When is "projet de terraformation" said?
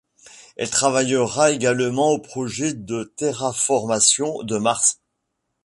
2.17-4.41